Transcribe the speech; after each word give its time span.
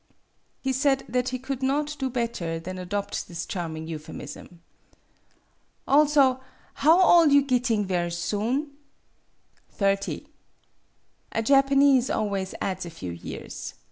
He 0.61 0.73
said 0.73 1.03
that 1.07 1.29
he 1.29 1.37
could 1.37 1.61
not 1.61 1.95
do 1.99 2.09
better 2.09 2.59
than 2.59 2.79
adopt 2.79 3.27
this 3.27 3.45
charming 3.45 3.85
euphemism." 3.85 4.63
Also, 5.87 6.41
how 6.73 6.99
ole 7.03 7.27
you 7.27 7.43
gitting 7.43 7.85
ver' 7.85 8.09
soon?" 8.09 8.71
"Thirty." 9.79 10.25
A 11.33 11.43
Japanese 11.43 12.09
always 12.09 12.55
adds 12.59 12.83
a 12.83 12.89
few 12.89 13.11
years. 13.11 13.75